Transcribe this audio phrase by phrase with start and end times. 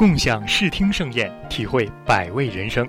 [0.00, 2.88] 共享视听盛宴，体会百味人生。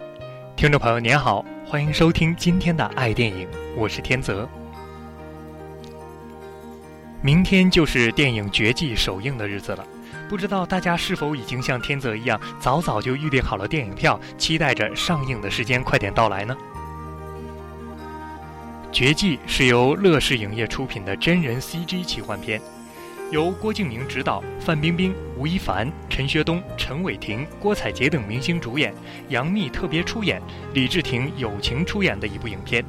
[0.56, 3.46] 听众朋友您好，欢迎收听今天的爱电影，
[3.76, 4.48] 我是天泽。
[7.22, 9.86] 明天就是电影《绝技》首映的日子了，
[10.30, 16.56] 不知道大家是否已经像天泽一样，早早就预定好了电影票，期待着上映的时间快点到来呢？
[18.90, 22.62] 《绝技》是由乐视影业出品的真人 CG 奇幻片。
[23.32, 28.94] 由郭敬明执导，范冰冰、吴亦凡、陈学冬、陈伟霆、郭采洁等明星主演，
[29.30, 30.42] 杨幂特别出演，
[30.74, 32.84] 李治廷友情出演的一部影片。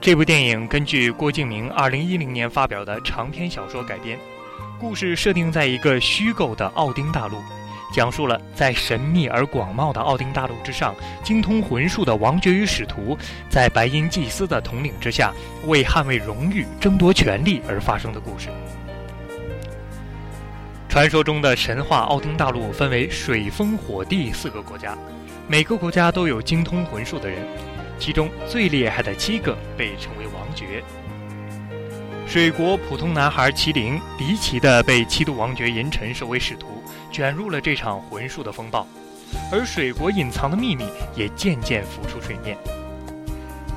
[0.00, 4.16] 这部电影根据郭敬明二零一零年发表的长篇小说改编，
[4.78, 7.36] 故事设定在一个虚构的奥丁大陆。
[7.98, 13.18] 讲述了在神秘而广袤的奥丁大陆之上，精通魂术的王爵与使徒，
[13.50, 15.34] 在白银祭司的统领之下，
[15.66, 18.50] 为捍卫荣誉、争夺权力而发生的故事。
[20.88, 24.96] 传说中的神话奥丁大陆分为水、风、火、地四个国家，
[25.48, 27.44] 每个国家都有精通魂术的人，
[27.98, 30.84] 其中最厉害的七个被称为王爵。
[32.28, 36.77] 水国普通男孩麒麟离奇的被七度王爵银尘收为使徒。
[37.10, 38.86] 卷入了这场魂术的风暴，
[39.52, 42.56] 而水国隐藏的秘密也渐渐浮出水面。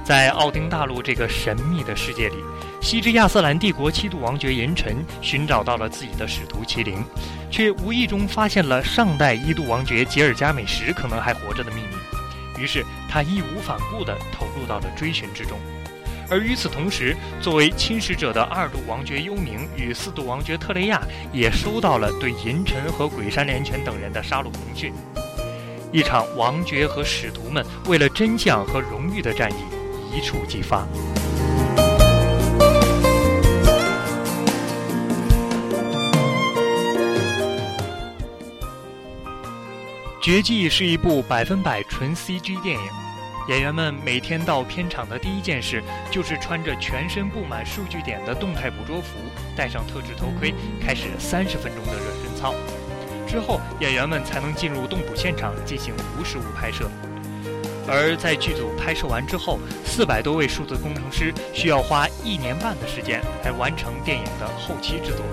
[0.04, 2.36] 在奥丁大陆这个神秘的世界里，
[2.82, 7.04] 西之亚瑟兰帝国七度王爵银尘寻找到了自己的使徒麒麟，
[7.50, 15.58] 却无意中发现了上代一度王爵吉尔加美什可能还活着的秘密，于是他义无反顾地投入到了追寻之中。
[16.32, 21.02] 而与此同时，作为侵蚀者的二度王爵幽冥与四度王爵特雷亚
[21.34, 24.94] 也收到了对银尘和鬼山连泉等人的杀戮通讯。
[25.92, 29.56] 一场王爵和使徒们为了真相和荣誉的战役
[30.16, 30.88] 一触即发。
[40.24, 43.11] 《绝技》是一部百分百纯 CG 电影。
[43.52, 49.18] 演员们每天到片场的第一件事，就是穿着全身布满数据点的动态捕捉服，
[49.58, 52.56] 戴上特制头盔，开始三十分钟的热身操。
[53.28, 56.90] 之后，演员们才能进入动捕现场进行无实物拍摄。
[57.90, 65.26] 而在剧组拍摄完之后，四百多位数字工程师需要花一年半的时间来完成电影的后期制作。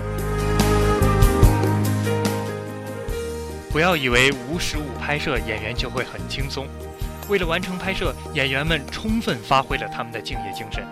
[3.71, 6.67] 不要以为无实物拍摄演员就会很轻松。
[7.29, 10.83] 为了完成拍摄，演员们充分发挥了他们的敬业精神。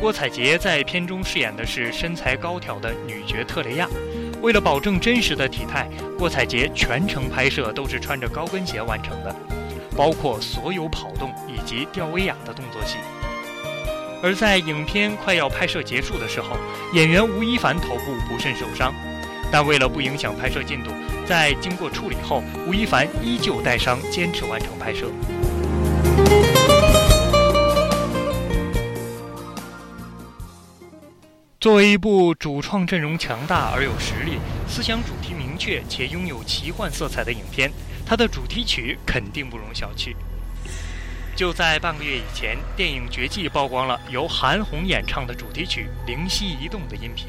[0.00, 3.86] 郭采洁在片中饰演的是身材高挑的女角特雷亚。
[4.40, 9.34] 为了保证真实的体态，郭采洁全程拍摄都是穿着高跟鞋完成的，
[9.96, 12.96] 包括所有跑动以及吊威亚的动作戏。
[14.22, 16.56] 而在影片快要拍摄结束的时候，
[16.94, 18.94] 演员吴亦凡头部不慎受伤，
[19.50, 20.90] 但为了不影响拍摄进度。
[21.26, 25.10] 在经过处理后，吴亦凡依旧带伤坚持完成拍摄。
[31.60, 34.38] 作为一部主创阵容强大而有实力、
[34.68, 37.70] 思想主题明确且拥有奇幻色彩的影片，
[38.06, 40.14] 它的主题曲肯定不容小觑。
[41.36, 47.28] 就在半个月以前，电影《绝技》曝光了由韩红演唱的主题曲《灵犀一动》的音频。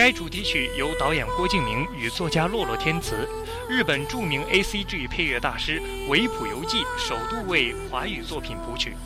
[0.00, 3.28] 该主题曲由导演郭敬明与作家洛洛填词，
[3.68, 5.78] 日本著名 A C G 配乐大师
[6.08, 8.96] 维普游记首度为华语作品谱曲。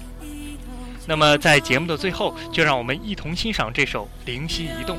[1.05, 4.97] 那么，在节目的最后，就让我们一同欣赏这首《灵犀一动》。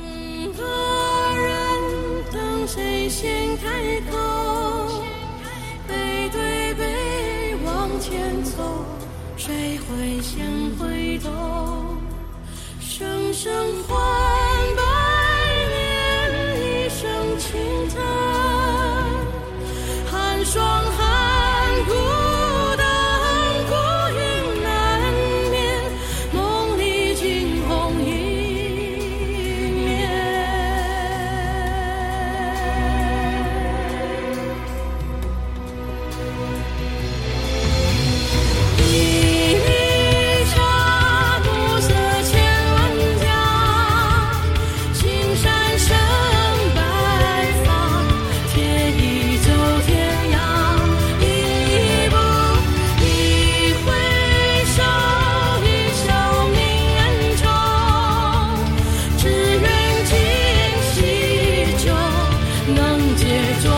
[9.38, 10.46] 谁会先
[10.78, 11.96] 回头？
[12.82, 14.25] 声声唤。
[63.26, 63.75] 别装